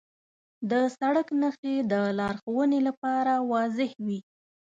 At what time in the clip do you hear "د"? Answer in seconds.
0.69-0.71, 1.91-1.93